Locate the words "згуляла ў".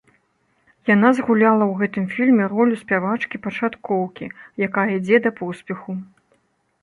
1.17-1.81